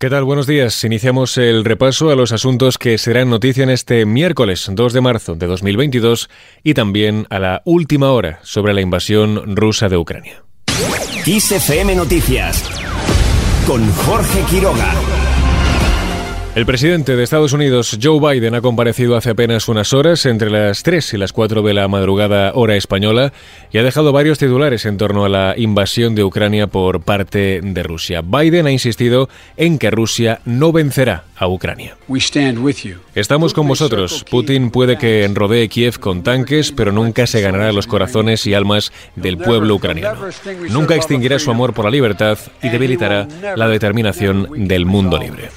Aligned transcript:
¿Qué 0.00 0.10
tal? 0.10 0.22
Buenos 0.22 0.46
días. 0.46 0.84
Iniciamos 0.84 1.36
el 1.38 1.64
repaso 1.64 2.10
a 2.10 2.14
los 2.14 2.30
asuntos 2.30 2.78
que 2.78 2.98
serán 2.98 3.30
noticia 3.30 3.64
en 3.64 3.70
este 3.70 4.06
miércoles 4.06 4.70
2 4.72 4.92
de 4.92 5.00
marzo 5.00 5.34
de 5.34 5.48
2022 5.48 6.30
y 6.62 6.74
también 6.74 7.26
a 7.30 7.40
la 7.40 7.62
última 7.64 8.12
hora 8.12 8.38
sobre 8.44 8.74
la 8.74 8.80
invasión 8.80 9.56
rusa 9.56 9.88
de 9.88 9.96
Ucrania. 9.96 10.44
Noticias 11.96 12.62
con 13.66 13.90
Jorge 13.92 14.44
Quiroga. 14.48 14.94
El 16.58 16.66
presidente 16.66 17.14
de 17.14 17.22
Estados 17.22 17.52
Unidos, 17.52 17.96
Joe 18.02 18.18
Biden, 18.18 18.56
ha 18.56 18.60
comparecido 18.60 19.16
hace 19.16 19.30
apenas 19.30 19.68
unas 19.68 19.92
horas, 19.92 20.26
entre 20.26 20.50
las 20.50 20.82
3 20.82 21.14
y 21.14 21.16
las 21.16 21.32
4 21.32 21.62
de 21.62 21.72
la 21.72 21.86
madrugada 21.86 22.50
hora 22.52 22.74
española, 22.74 23.32
y 23.70 23.78
ha 23.78 23.84
dejado 23.84 24.10
varios 24.10 24.40
titulares 24.40 24.84
en 24.84 24.96
torno 24.96 25.24
a 25.24 25.28
la 25.28 25.54
invasión 25.56 26.16
de 26.16 26.24
Ucrania 26.24 26.66
por 26.66 27.02
parte 27.02 27.60
de 27.62 27.82
Rusia. 27.84 28.22
Biden 28.22 28.66
ha 28.66 28.72
insistido 28.72 29.28
en 29.56 29.78
que 29.78 29.92
Rusia 29.92 30.40
no 30.46 30.72
vencerá 30.72 31.26
a 31.36 31.46
Ucrania. 31.46 31.96
Estamos 33.14 33.54
con 33.54 33.68
vosotros. 33.68 34.24
Putin 34.28 34.72
puede 34.72 34.98
que 34.98 35.22
enrodee 35.22 35.68
Kiev 35.68 36.00
con 36.00 36.24
tanques, 36.24 36.72
pero 36.72 36.90
nunca 36.90 37.28
se 37.28 37.40
ganará 37.40 37.70
los 37.70 37.86
corazones 37.86 38.44
y 38.48 38.54
almas 38.54 38.90
del 39.14 39.38
pueblo 39.38 39.76
ucraniano. 39.76 40.18
Nunca 40.70 40.96
extinguirá 40.96 41.38
su 41.38 41.52
amor 41.52 41.72
por 41.72 41.84
la 41.84 41.92
libertad 41.92 42.36
y 42.60 42.68
debilitará 42.68 43.28
la 43.54 43.68
determinación 43.68 44.66
del 44.66 44.86
mundo 44.86 45.18
libre. 45.18 45.50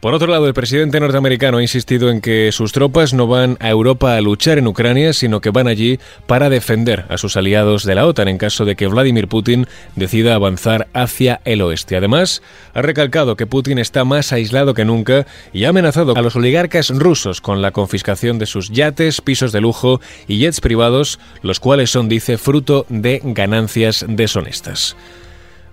Por 0.00 0.12
otro 0.12 0.28
lado, 0.28 0.46
el 0.46 0.52
presidente 0.52 1.00
norteamericano 1.00 1.56
ha 1.56 1.62
insistido 1.62 2.10
en 2.10 2.20
que 2.20 2.52
sus 2.52 2.72
tropas 2.72 3.14
no 3.14 3.26
van 3.26 3.56
a 3.60 3.70
Europa 3.70 4.14
a 4.14 4.20
luchar 4.20 4.58
en 4.58 4.66
Ucrania, 4.66 5.14
sino 5.14 5.40
que 5.40 5.50
van 5.50 5.68
allí 5.68 5.98
para 6.26 6.50
defender 6.50 7.06
a 7.08 7.16
sus 7.16 7.36
aliados 7.36 7.84
de 7.84 7.94
la 7.94 8.06
OTAN 8.06 8.28
en 8.28 8.36
caso 8.36 8.66
de 8.66 8.76
que 8.76 8.88
Vladimir 8.88 9.26
Putin 9.26 9.66
decida 9.94 10.34
avanzar 10.34 10.86
hacia 10.92 11.40
el 11.46 11.62
oeste. 11.62 11.96
Además, 11.96 12.42
ha 12.74 12.82
recalcado 12.82 13.36
que 13.36 13.46
Putin 13.46 13.78
está 13.78 14.04
más 14.04 14.34
aislado 14.34 14.74
que 14.74 14.84
nunca 14.84 15.26
y 15.54 15.64
ha 15.64 15.70
amenazado 15.70 16.14
a 16.14 16.20
los 16.20 16.36
oligarcas 16.36 16.90
rusos 16.90 17.40
con 17.40 17.62
la 17.62 17.70
confiscación 17.70 18.38
de 18.38 18.46
sus 18.46 18.68
yates, 18.68 19.22
pisos 19.22 19.50
de 19.50 19.62
lujo 19.62 20.02
y 20.28 20.38
jets 20.38 20.60
privados, 20.60 21.18
los 21.40 21.58
cuales 21.58 21.90
son, 21.90 22.10
dice, 22.10 22.36
fruto 22.36 22.84
de 22.90 23.22
ganancias 23.24 24.04
deshonestas. 24.06 24.94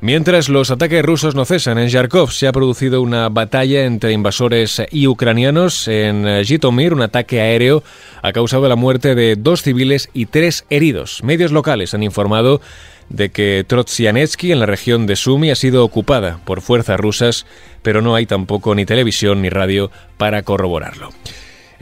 Mientras 0.04 0.50
los 0.50 0.70
ataques 0.70 1.02
rusos 1.02 1.34
no 1.34 1.46
cesan, 1.46 1.78
en 1.78 1.88
Yarkov 1.88 2.30
se 2.34 2.46
ha 2.46 2.52
producido 2.52 3.02
una 3.02 3.30
batalla 3.30 3.86
entre 3.86 4.12
invasores 4.12 4.82
y 4.92 5.08
ucranianos. 5.08 5.88
En 5.88 6.44
Jitomir, 6.44 6.94
un 6.94 7.04
ataque 7.04 7.40
aéreo 7.40 7.86
ha 8.22 8.34
causado 8.34 8.68
la 8.68 8.76
muerte 8.76 9.16
de 9.16 9.38
dos 9.38 9.62
civiles 9.62 10.10
y 10.14 10.26
tres 10.26 10.66
heridos. 10.70 11.24
Medios 11.24 11.54
locales 11.54 11.94
han 11.94 12.04
informado 12.04 12.60
de 13.08 13.30
que 13.30 13.64
Trotsianetsky, 13.66 14.52
en 14.52 14.60
la 14.60 14.66
región 14.66 15.08
de 15.08 15.16
Sumy, 15.16 15.52
ha 15.52 15.56
sido 15.56 15.86
ocupada 15.86 16.42
por 16.44 16.60
fuerzas 16.60 17.00
rusas, 17.00 17.46
pero 17.82 18.02
no 18.02 18.14
hay 18.14 18.26
tampoco 18.26 18.76
ni 18.76 18.86
televisión 18.86 19.42
ni 19.42 19.48
radio 19.48 19.90
para 20.18 20.44
corroborarlo. 20.44 21.12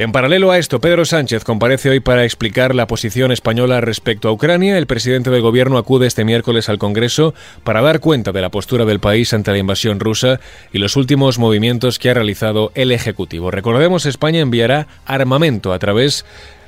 En 0.01 0.11
paralelo 0.11 0.49
a 0.49 0.57
esto, 0.57 0.81
Pedro 0.81 1.05
Sánchez 1.05 1.43
comparece 1.43 1.91
hoy 1.91 1.99
para 1.99 2.23
explicar 2.23 2.73
la 2.73 2.87
posición 2.87 3.31
española 3.31 3.81
respecto 3.81 4.29
a 4.29 4.31
Ucrania. 4.31 4.79
El 4.79 4.87
presidente 4.87 5.29
del 5.29 5.43
gobierno 5.43 5.77
acude 5.77 6.07
este 6.07 6.25
miércoles 6.25 6.69
al 6.69 6.79
Congreso 6.79 7.35
para 7.63 7.83
dar 7.83 7.99
cuenta 7.99 8.31
de 8.31 8.41
la 8.41 8.49
postura 8.49 8.85
del 8.85 8.99
país 8.99 9.31
ante 9.31 9.51
la 9.51 9.59
invasión 9.59 9.99
rusa 9.99 10.39
y 10.73 10.79
los 10.79 10.95
últimos 10.95 11.37
movimientos 11.37 11.99
que 11.99 12.09
ha 12.09 12.15
realizado 12.15 12.71
el 12.73 12.91
Ejecutivo. 12.91 13.51
Recordemos, 13.51 14.07
España 14.07 14.39
enviará 14.39 14.87
armamento 15.05 15.71
a 15.71 15.77
través 15.77 16.25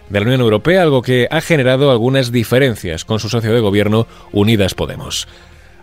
de 0.09 0.19
la 0.19 0.27
Unión 0.27 0.41
Europea, 0.41 0.83
algo 0.83 1.01
que 1.01 1.27
ha 1.31 1.41
generado 1.41 1.89
algunas 1.89 2.31
diferencias 2.31 3.03
con 3.03 3.19
su 3.19 3.29
socio 3.29 3.51
de 3.51 3.61
gobierno, 3.61 4.05
Unidas 4.31 4.75
Podemos. 4.75 5.27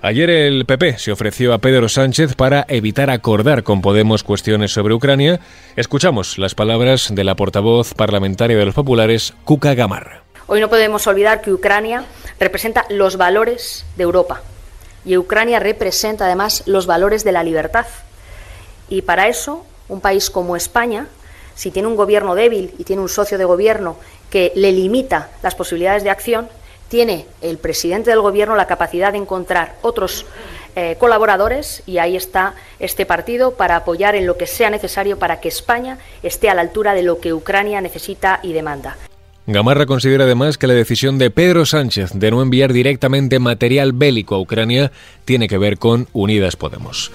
Ayer 0.02 0.30
el 0.30 0.64
PP 0.64 0.96
se 0.98 1.12
ofreció 1.12 1.52
a 1.52 1.58
Pedro 1.58 1.86
Sánchez 1.90 2.34
para 2.34 2.64
evitar 2.68 3.10
acordar 3.10 3.62
con 3.62 3.82
Podemos 3.82 4.24
cuestiones 4.24 4.72
sobre 4.72 4.94
Ucrania. 4.94 5.40
Escuchamos 5.76 6.38
las 6.38 6.54
palabras 6.54 7.14
de 7.14 7.22
la 7.22 7.36
portavoz 7.36 7.92
parlamentaria 7.92 8.56
de 8.56 8.64
los 8.64 8.74
populares, 8.74 9.34
Cuca 9.44 9.74
Gamarra. 9.74 10.22
Hoy 10.46 10.58
no 10.60 10.70
podemos 10.70 11.06
olvidar 11.06 11.42
que 11.42 11.52
Ucrania 11.52 12.06
representa 12.38 12.86
los 12.88 13.18
valores 13.18 13.84
de 13.98 14.04
Europa 14.04 14.40
y 15.04 15.18
Ucrania 15.18 15.60
representa 15.60 16.24
además 16.24 16.62
los 16.64 16.86
valores 16.86 17.22
de 17.22 17.32
la 17.32 17.42
libertad. 17.42 17.86
Y 18.88 19.02
para 19.02 19.28
eso, 19.28 19.66
un 19.90 20.00
país 20.00 20.30
como 20.30 20.56
España, 20.56 21.08
si 21.54 21.70
tiene 21.70 21.88
un 21.88 21.96
gobierno 21.96 22.34
débil 22.34 22.72
y 22.78 22.84
tiene 22.84 23.02
un 23.02 23.10
socio 23.10 23.36
de 23.36 23.44
gobierno 23.44 23.98
que 24.30 24.50
le 24.54 24.72
limita 24.72 25.28
las 25.42 25.54
posibilidades 25.54 26.04
de 26.04 26.10
acción, 26.10 26.48
tiene 26.90 27.24
el 27.40 27.56
presidente 27.56 28.10
del 28.10 28.20
Gobierno 28.20 28.56
la 28.56 28.66
capacidad 28.66 29.12
de 29.12 29.18
encontrar 29.18 29.76
otros 29.80 30.26
eh, 30.74 30.96
colaboradores 30.98 31.84
y 31.86 31.98
ahí 31.98 32.16
está 32.16 32.54
este 32.80 33.06
partido 33.06 33.52
para 33.52 33.76
apoyar 33.76 34.16
en 34.16 34.26
lo 34.26 34.36
que 34.36 34.48
sea 34.48 34.70
necesario 34.70 35.16
para 35.16 35.40
que 35.40 35.48
España 35.48 35.98
esté 36.22 36.50
a 36.50 36.54
la 36.54 36.62
altura 36.62 36.92
de 36.94 37.04
lo 37.04 37.20
que 37.20 37.32
Ucrania 37.32 37.80
necesita 37.80 38.40
y 38.42 38.52
demanda. 38.52 38.96
Gamarra 39.46 39.86
considera 39.86 40.24
además 40.24 40.58
que 40.58 40.66
la 40.66 40.74
decisión 40.74 41.16
de 41.18 41.30
Pedro 41.30 41.64
Sánchez 41.64 42.10
de 42.12 42.30
no 42.30 42.42
enviar 42.42 42.72
directamente 42.72 43.38
material 43.38 43.92
bélico 43.92 44.34
a 44.34 44.40
Ucrania 44.40 44.90
tiene 45.24 45.48
que 45.48 45.58
ver 45.58 45.78
con 45.78 46.08
Unidas 46.12 46.56
Podemos. 46.56 47.12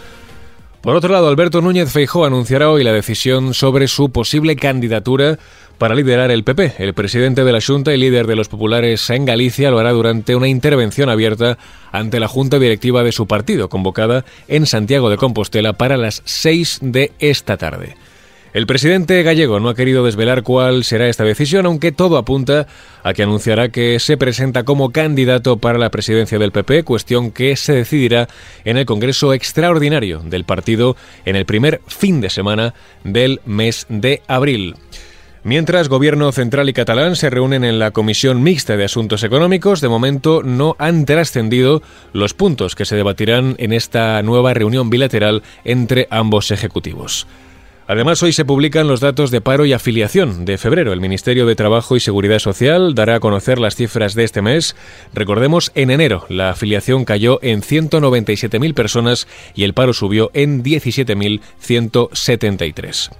Por 0.85 0.96
otro 0.96 1.12
lado, 1.12 1.28
Alberto 1.28 1.62
Núñez 1.62 1.91
Feijó 1.91 2.25
anunciará 2.25 2.69
hoy 2.69 2.84
la 2.84 2.94
decisión 2.94 3.56
sobre 3.56 3.88
su 3.88 4.12
posible 4.12 4.56
candidatura 4.56 5.40
para 5.79 5.96
liderar 5.96 6.29
el 6.29 6.44
PP. 6.44 6.75
El 6.78 6.94
presidente 6.94 7.44
de 7.44 7.51
la 7.51 7.59
Junta 7.59 7.91
y 7.91 7.97
líder 7.97 8.28
de 8.28 8.35
los 8.35 8.50
populares 8.50 9.09
en 9.09 9.25
Galicia 9.25 9.72
lo 9.72 9.79
hará 9.79 9.94
durante 9.94 10.35
una 10.35 10.47
intervención 10.47 11.09
abierta 11.09 11.57
ante 11.91 12.19
la 12.19 12.28
Junta 12.28 12.59
Directiva 12.59 13.01
de 13.01 13.13
su 13.13 13.25
partido, 13.25 13.68
convocada 13.68 14.25
en 14.47 14.68
Santiago 14.68 15.09
de 15.09 15.18
Compostela 15.18 15.74
para 15.74 15.97
las 15.97 16.22
6 16.25 16.78
de 16.84 17.13
esta 17.18 17.57
tarde. 17.57 17.95
El 18.56 18.68
presidente 18.68 19.22
gallego 19.22 19.60
no 19.60 19.68
ha 19.68 19.76
querido 19.76 20.06
desvelar 20.06 20.42
cuál 20.42 20.86
será 20.86 21.10
esta 21.10 21.26
decisión, 21.26 21.66
aunque 21.66 21.92
todo 21.92 22.18
apunta 22.18 22.68
a 23.04 23.14
que 23.14 23.22
anunciará 23.22 23.68
que 23.68 24.00
se 24.00 24.16
presenta 24.16 24.64
como 24.64 24.94
candidato 24.94 25.58
para 25.58 25.78
la 25.78 25.90
presidencia 25.90 26.40
del 26.40 26.54
PP, 26.54 26.84
cuestión 26.86 27.32
que 27.32 27.58
se 27.58 27.74
decidirá 27.74 28.30
en 28.64 28.78
el 28.78 28.86
Congreso 28.86 29.34
Extraordinario 29.34 30.20
del 30.20 30.46
partido 30.46 30.96
en 31.26 31.36
el 31.36 31.46
primer 31.46 31.82
fin 31.88 32.22
de 32.22 32.30
semana 32.30 32.74
del 33.04 33.42
mes 33.46 33.88
de 33.90 34.22
abril. 34.26 34.76
Mientras 35.44 35.90
Gobierno 35.90 36.32
Central 36.32 36.70
y 36.70 36.74
Catalán 36.74 37.18
se 37.18 37.30
reúnen 37.30 37.66
en 37.66 37.78
la 37.78 37.92
Comisión 37.92 38.42
Mixta 38.42 38.78
de 38.78 38.86
Asuntos 38.86 39.24
Económicos, 39.24 39.82
de 39.82 39.90
momento 39.90 40.44
no 40.44 40.78
han 40.80 41.04
trascendido 41.04 41.82
los 42.14 42.34
puntos 42.34 42.76
que 42.76 42.86
se 42.86 42.96
debatirán 42.96 43.56
en 43.58 43.74
esta 43.74 44.24
nueva 44.24 44.54
reunión 44.54 44.90
bilateral 44.90 45.44
entre 45.66 46.08
ambos 46.10 46.52
ejecutivos. 46.52 47.28
Además, 47.88 48.23
hoy 48.23 48.34
se 48.34 48.46
publican 48.46 48.88
los 48.88 49.00
datos 49.00 49.29
de 49.29 49.41
paro 49.41 49.63
y 49.66 49.73
afiliación 49.73 50.44
de 50.46 50.57
febrero. 50.57 50.91
El 50.91 51.01
Ministerio 51.01 51.46
de 51.46 51.56
Trabajo 51.56 51.96
y 51.96 52.00
Seguridad 52.00 52.40
Social 52.40 52.96
dará 52.96 53.13
a 53.16 53.19
conocer 53.19 53.59
las 53.59 53.75
cifras 53.75 54.16
de 54.16 54.23
este 54.23 54.41
mes. 54.41 54.75
Recordemos, 55.13 55.72
en 55.75 55.91
enero 55.91 56.25
la 56.28 56.50
afiliación 56.50 57.06
cayó 57.06 57.38
en 57.44 57.62
197.000 57.62 58.74
personas 58.74 59.28
y 59.53 59.66
el 59.66 59.75
paro 59.75 59.94
subió 59.94 60.31
en 60.34 60.63
17.173. 60.63 63.12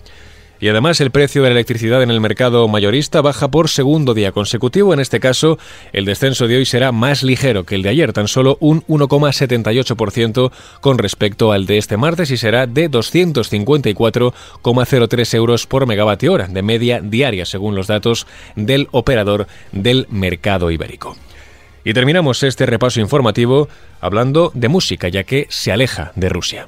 Y 0.60 0.70
además 0.70 1.02
el 1.02 1.12
precio 1.12 1.44
de 1.44 1.50
la 1.50 1.56
electricidad 1.56 2.02
en 2.02 2.12
el 2.12 2.22
mercado 2.22 2.68
mayorista 2.68 3.22
baja 3.22 3.50
por 3.50 3.70
segundo 3.70 4.14
día 4.14 4.32
consecutivo. 4.32 4.94
En 4.94 5.00
este 5.00 5.20
caso, 5.20 5.58
el 5.92 6.06
descenso 6.06 6.48
de 6.48 6.58
hoy 6.58 6.66
será 6.66 6.92
más 6.92 7.24
ligero 7.24 7.66
que 7.66 7.74
el 7.76 7.82
de 7.82 7.90
ayer, 7.90 8.14
tan 8.14 8.28
solo 8.28 8.58
un 8.62 8.84
1,78% 8.84 10.52
con 10.82 10.98
respecto 10.98 11.52
al 11.52 11.66
de 11.66 11.78
este 11.78 11.98
martes 11.98 12.32
y 12.32 12.38
será 12.38 12.68
de 12.68 12.90
254,03 12.90 15.36
euros 15.36 15.68
por 15.68 15.88
megavatio 15.88 16.34
hora 16.34 16.48
de 16.48 16.62
media 16.62 17.02
diaria, 17.02 17.46
según 17.46 17.76
los 17.76 17.88
datos 17.88 18.28
del 18.56 18.88
operador 18.92 19.48
del 19.72 20.08
mercado 20.10 20.72
ibérico. 20.72 21.18
Y 21.84 21.94
terminamos 21.94 22.44
este 22.44 22.66
repaso 22.66 23.00
informativo 23.00 23.70
hablando 24.02 24.52
de 24.56 24.70
música, 24.70 25.08
ya 25.08 25.24
que 25.24 25.46
se 25.50 25.72
aleja 25.72 26.12
de 26.16 26.30
Rusia. 26.30 26.68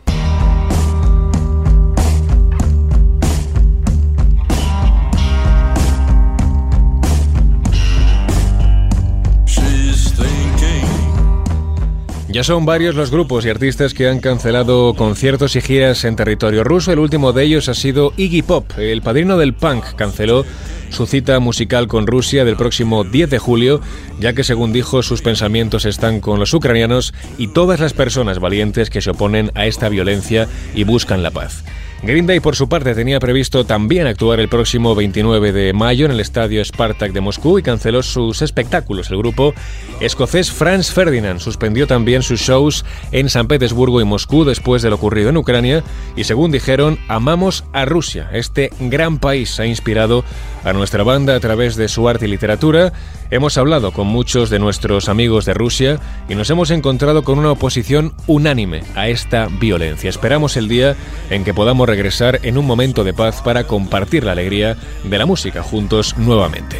Ya 12.37 12.43
son 12.43 12.67
varios 12.67 12.93
los 12.93 13.09
grupos 13.09 13.47
y 13.47 13.49
artistas 13.49 13.95
que 13.95 14.07
han 14.07 14.19
cancelado 14.19 14.93
conciertos 14.93 15.55
y 15.55 15.61
giras 15.61 16.05
en 16.05 16.15
territorio 16.15 16.63
ruso. 16.63 16.91
El 16.91 16.99
último 16.99 17.33
de 17.33 17.43
ellos 17.43 17.67
ha 17.67 17.73
sido 17.73 18.13
Iggy 18.15 18.43
Pop, 18.43 18.77
el 18.77 19.01
padrino 19.01 19.39
del 19.39 19.55
punk, 19.55 19.83
canceló 19.95 20.45
su 20.91 21.07
cita 21.07 21.39
musical 21.39 21.87
con 21.87 22.05
Rusia 22.05 22.45
del 22.45 22.55
próximo 22.55 23.03
10 23.03 23.31
de 23.31 23.39
julio, 23.39 23.81
ya 24.19 24.33
que 24.33 24.43
según 24.43 24.71
dijo 24.71 25.01
sus 25.01 25.23
pensamientos 25.23 25.85
están 25.85 26.19
con 26.19 26.39
los 26.39 26.53
ucranianos 26.53 27.11
y 27.39 27.47
todas 27.47 27.79
las 27.79 27.93
personas 27.93 28.37
valientes 28.37 28.91
que 28.91 29.01
se 29.01 29.09
oponen 29.09 29.51
a 29.55 29.65
esta 29.65 29.89
violencia 29.89 30.47
y 30.75 30.83
buscan 30.83 31.23
la 31.23 31.31
paz. 31.31 31.63
Green 32.03 32.27
por 32.41 32.55
su 32.55 32.69
parte, 32.69 32.93
tenía 32.93 33.19
previsto 33.19 33.65
también 33.65 34.05
actuar 34.05 34.39
el 34.39 34.49
próximo 34.49 34.93
29 34.93 35.51
de 35.51 35.73
mayo 35.73 36.05
en 36.05 36.11
el 36.11 36.19
estadio 36.19 36.63
Spartak 36.63 37.11
de 37.11 37.21
Moscú 37.21 37.57
y 37.57 37.63
canceló 37.63 38.03
sus 38.03 38.43
espectáculos. 38.43 39.09
El 39.09 39.17
grupo 39.17 39.53
escocés 39.99 40.51
Franz 40.51 40.91
Ferdinand 40.91 41.39
suspendió 41.39 41.87
también 41.87 42.21
sus 42.21 42.39
shows 42.39 42.85
en 43.11 43.29
San 43.29 43.47
Petersburgo 43.47 43.99
y 43.99 44.05
Moscú 44.05 44.45
después 44.45 44.83
de 44.83 44.89
lo 44.89 44.95
ocurrido 44.97 45.29
en 45.29 45.37
Ucrania 45.37 45.83
y, 46.15 46.25
según 46.25 46.51
dijeron, 46.51 46.99
amamos 47.07 47.63
a 47.73 47.85
Rusia. 47.85 48.29
Este 48.31 48.69
gran 48.79 49.17
país 49.17 49.59
ha 49.59 49.65
inspirado 49.65 50.23
a 50.63 50.73
nuestra 50.73 51.03
banda 51.03 51.35
a 51.35 51.39
través 51.39 51.75
de 51.75 51.87
su 51.87 52.07
arte 52.07 52.25
y 52.25 52.29
literatura. 52.29 52.93
Hemos 53.29 53.57
hablado 53.57 53.91
con 53.91 54.07
muchos 54.07 54.49
de 54.49 54.57
nuestros 54.57 55.09
amigos 55.09 55.43
de 55.43 55.53
Rusia 55.53 55.99
y 56.29 56.35
nos 56.35 56.49
hemos 56.49 56.71
encontrado 56.71 57.23
con 57.23 57.37
una 57.39 57.51
oposición 57.51 58.13
unánime 58.25 58.83
a 58.95 59.09
esta 59.09 59.47
violencia. 59.59 60.09
Esperamos 60.09 60.55
el 60.55 60.69
día 60.69 60.95
en 61.29 61.43
que 61.43 61.53
podamos 61.53 61.89
regresar 61.89 62.39
en 62.43 62.57
un 62.57 62.65
momento 62.65 63.03
de 63.03 63.13
paz 63.13 63.41
para 63.41 63.65
compartir 63.65 64.23
la 64.23 64.31
alegría 64.31 64.77
de 65.03 65.17
la 65.17 65.25
música 65.25 65.61
juntos 65.61 66.17
nuevamente. 66.17 66.77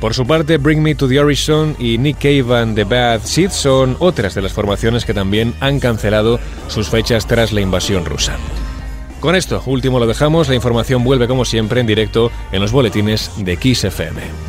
Por 0.00 0.12
su 0.12 0.26
parte, 0.26 0.58
Bring 0.58 0.82
Me 0.82 0.96
to 0.96 1.08
the 1.08 1.20
Horizon 1.20 1.76
y 1.78 1.98
Nick 1.98 2.18
Cave 2.18 2.60
and 2.60 2.74
the 2.74 2.84
Bad 2.84 3.20
Seeds 3.22 3.54
son 3.54 3.96
otras 4.00 4.34
de 4.34 4.42
las 4.42 4.52
formaciones 4.52 5.04
que 5.04 5.14
también 5.14 5.54
han 5.60 5.78
cancelado 5.78 6.40
sus 6.66 6.88
fechas 6.88 7.26
tras 7.26 7.52
la 7.52 7.60
invasión 7.60 8.04
rusa. 8.04 8.36
Con 9.20 9.36
esto 9.36 9.62
último 9.66 9.98
lo 9.98 10.06
dejamos, 10.06 10.48
la 10.48 10.54
información 10.56 11.04
vuelve 11.04 11.28
como 11.28 11.44
siempre 11.44 11.80
en 11.80 11.86
directo 11.86 12.30
en 12.52 12.60
los 12.60 12.72
boletines 12.72 13.30
de 13.38 13.56
Kiss 13.56 13.84
FM. 13.84 14.45